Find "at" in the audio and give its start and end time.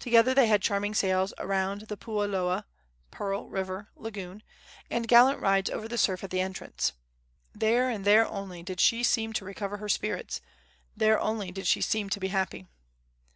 6.24-6.30